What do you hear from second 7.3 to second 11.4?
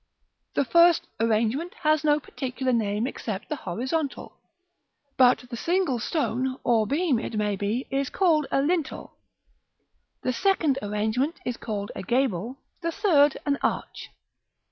may be,) is called a lintel; the second arrangement